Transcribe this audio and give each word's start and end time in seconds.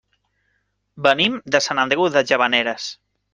Venim 1.07 1.35
de 1.57 1.61
Sant 1.67 1.83
Andreu 1.83 2.07
de 2.17 2.25
Llavaneres. 2.33 2.89